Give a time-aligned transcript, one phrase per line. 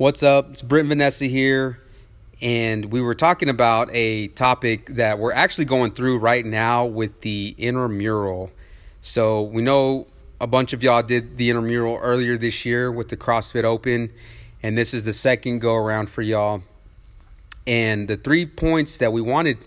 [0.00, 0.52] What's up?
[0.52, 1.78] It's Brent Vanessa here.
[2.40, 7.20] And we were talking about a topic that we're actually going through right now with
[7.20, 8.50] the intramural.
[9.02, 10.06] So we know
[10.40, 14.10] a bunch of y'all did the intramural earlier this year with the CrossFit Open.
[14.62, 16.62] And this is the second go around for y'all.
[17.66, 19.58] And the three points that we wanted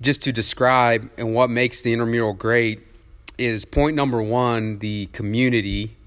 [0.00, 2.80] just to describe and what makes the intramural great
[3.36, 5.98] is point number one, the community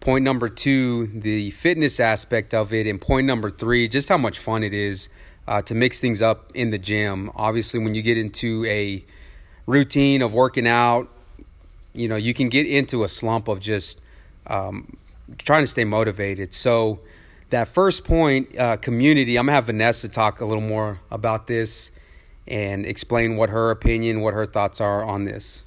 [0.00, 2.86] Point number two, the fitness aspect of it.
[2.86, 5.10] And point number three, just how much fun it is
[5.46, 7.30] uh, to mix things up in the gym.
[7.34, 9.04] Obviously, when you get into a
[9.66, 11.08] routine of working out,
[11.92, 14.00] you know, you can get into a slump of just
[14.46, 14.96] um,
[15.38, 16.54] trying to stay motivated.
[16.54, 17.00] So,
[17.50, 21.48] that first point, uh, community, I'm going to have Vanessa talk a little more about
[21.48, 21.90] this
[22.46, 25.64] and explain what her opinion, what her thoughts are on this.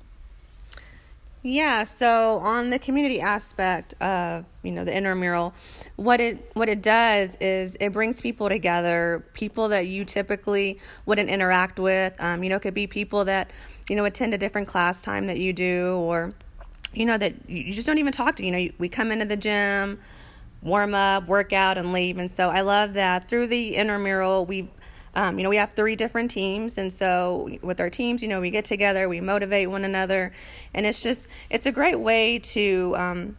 [1.45, 5.53] Yeah, so on the community aspect of, you know, the intramural,
[5.97, 11.29] what it what it does is it brings people together, people that you typically wouldn't
[11.29, 12.13] interact with.
[12.19, 13.51] Um, you know, it could be people that,
[13.89, 16.33] you know, attend a different class time that you do or
[16.93, 19.35] you know that you just don't even talk to, you know, we come into the
[19.35, 19.99] gym,
[20.61, 22.17] warm up, work out and leave.
[22.17, 24.69] And so I love that through the intramural we
[25.15, 28.41] um, you know, we have three different teams, and so with our teams, you know,
[28.41, 30.31] we get together, we motivate one another,
[30.73, 32.95] and it's just it's a great way to.
[32.97, 33.37] Um,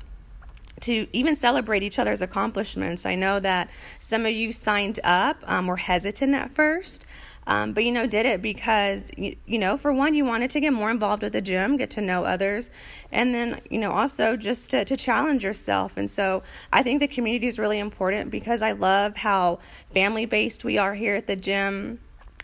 [0.81, 3.07] to even celebrate each other's accomplishments.
[3.07, 7.07] I know that some of you signed up um, were hesitant at first,
[7.47, 10.61] um, but you know, did it because you, you know, for one, you wanted to
[10.61, 12.71] get more involved with the gym, get to know others,
[13.13, 15.97] and then you know, also just to, to challenge yourself.
[15.97, 19.59] And so, I think the community is really important because I love how
[19.93, 22.01] family based we are here at the gym.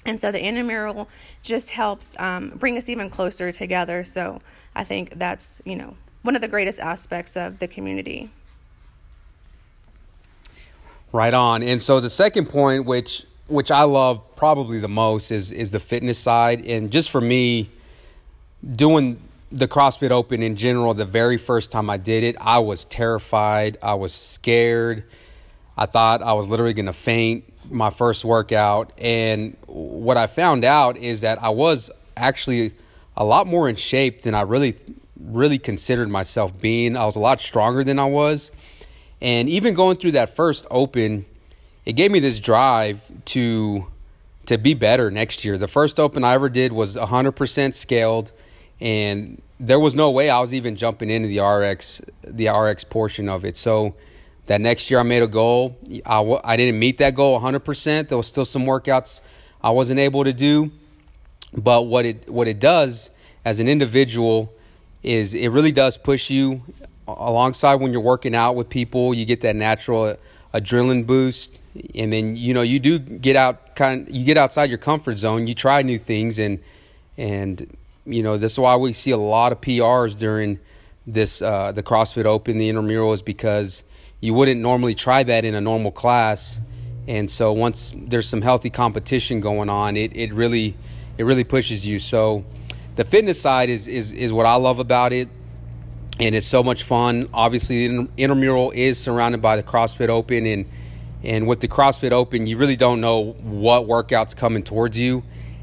[0.06, 1.11] And so the intramural
[1.43, 4.03] just helps um, bring us even closer together.
[4.03, 4.41] So
[4.75, 8.31] I think that's, you know, one of the greatest aspects of the community.
[11.12, 11.62] Right on.
[11.62, 15.81] And so the second point, which which I love probably the most is is the
[15.81, 16.65] fitness side.
[16.65, 17.71] And just for me
[18.77, 22.84] doing the CrossFit Open in general the very first time I did it I was
[22.84, 23.77] terrified.
[23.83, 25.05] I was scared.
[25.77, 28.93] I thought I was literally going to faint my first workout.
[28.99, 32.72] And what I found out is that I was actually
[33.16, 34.77] a lot more in shape than I really
[35.21, 36.97] really considered myself being.
[36.97, 38.53] I was a lot stronger than I was.
[39.21, 41.27] And even going through that first open
[41.84, 43.86] it gave me this drive to
[44.46, 45.56] to be better next year.
[45.56, 48.32] The first open I ever did was 100% scaled
[48.80, 53.28] and there was no way I was even jumping into the RX the RX portion
[53.28, 53.56] of it.
[53.56, 53.94] So
[54.46, 55.78] that next year I made a goal.
[56.04, 58.08] I w- I didn't meet that goal 100%.
[58.08, 59.20] There was still some workouts
[59.62, 60.72] I wasn't able to do.
[61.52, 63.10] But what it what it does
[63.44, 64.52] as an individual
[65.02, 66.62] is it really does push you
[67.06, 69.12] alongside when you're working out with people.
[69.14, 70.16] You get that natural
[70.54, 71.59] adrenaline boost
[71.94, 75.16] and then you know you do get out kind of, you get outside your comfort
[75.16, 76.58] zone you try new things and
[77.16, 77.76] and
[78.06, 80.59] you know this is why we see a lot of PRs during
[81.06, 83.84] this uh, the CrossFit Open the intramural is because
[84.20, 86.60] you wouldn't normally try that in a normal class.
[87.09, 90.76] And so once there's some healthy competition going on it it really
[91.19, 91.98] it really pushes you.
[91.98, 92.44] So
[92.97, 95.28] the fitness side is is is what I love about it
[96.19, 97.28] and it's so much fun.
[97.32, 100.66] Obviously the intramural is surrounded by the CrossFit Open and
[101.22, 105.22] and with the CrossFit Open, you really don't know what workout's coming towards you.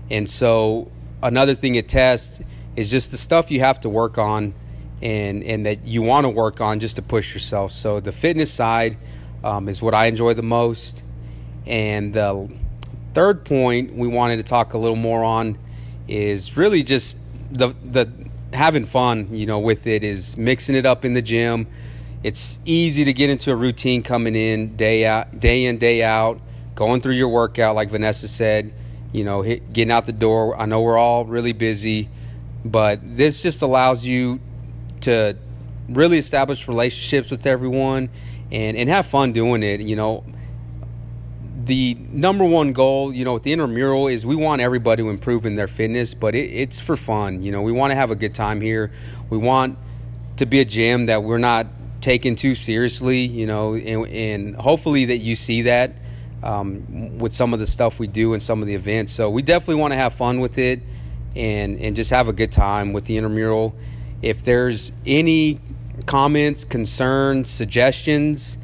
[0.10, 0.92] And so
[1.22, 2.42] another thing it tests
[2.76, 4.54] is just the stuff you have to work on
[5.02, 7.72] and and that you want to work on just to push yourself.
[7.72, 8.98] So the fitness side
[9.44, 11.04] um, is what I enjoy the most.
[11.66, 12.52] And the
[13.14, 15.58] third point we wanted to talk a little more on
[16.08, 17.18] is really just
[17.52, 18.12] the the
[18.54, 21.68] having fun, you know, with it is mixing it up in the gym
[22.28, 26.42] it's easy to get into a routine coming in day out, day in, day out,
[26.76, 28.74] going through your workout, like Vanessa said.
[29.14, 30.60] You know, hit, getting out the door.
[30.60, 32.10] I know we're all really busy,
[32.66, 34.42] but this just allows you
[35.02, 35.38] to
[35.88, 38.10] really establish relationships with everyone
[38.52, 39.80] and and have fun doing it.
[39.80, 40.26] You know,
[41.58, 45.46] the number one goal, you know, with the intramural is we want everybody to improve
[45.46, 47.42] in their fitness, but it, it's for fun.
[47.42, 48.92] You know, we want to have a good time here.
[49.30, 49.78] We want
[50.36, 51.68] to be a gym that we're not
[52.08, 55.92] taken too seriously, you know, and, and hopefully that you see that
[56.42, 59.12] um, with some of the stuff we do and some of the events.
[59.12, 60.80] So we definitely want to have fun with it
[61.36, 63.76] and and just have a good time with the intramural.
[64.22, 65.60] If there's any
[66.06, 68.58] comments, concerns, suggestions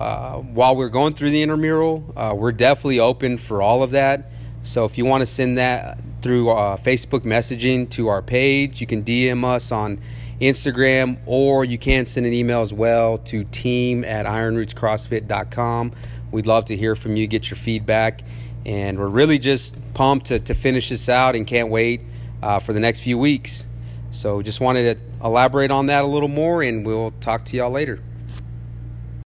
[0.00, 4.32] uh, while we're going through the intramural, uh, we're definitely open for all of that.
[4.64, 8.88] So if you want to send that through uh, Facebook messaging to our page, you
[8.88, 10.00] can DM us on
[10.42, 15.92] Instagram, or you can send an email as well to team at ironrootscrossfit.com.
[16.30, 18.22] We'd love to hear from you, get your feedback,
[18.66, 22.02] and we're really just pumped to, to finish this out and can't wait
[22.42, 23.66] uh, for the next few weeks.
[24.10, 27.70] So just wanted to elaborate on that a little more, and we'll talk to y'all
[27.70, 28.00] later.